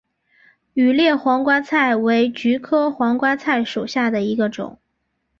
[0.73, 4.79] 羽裂黄瓜菜为菊科黄瓜菜属下的一个种。